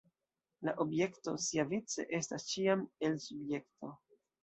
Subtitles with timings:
[0.69, 3.97] La objekto siavice estas ĉiam “el” subjekto.